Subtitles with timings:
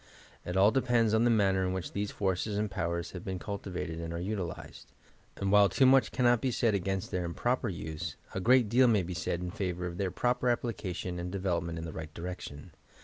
[0.43, 3.99] It all depends on the manner in which these forces and powers have been cultivated
[3.99, 4.91] and are utilized;
[5.37, 9.03] and while too much cannot be said against their improper use, a great deal may
[9.03, 12.71] be said in favour of their proper application and de velopment in the right direction.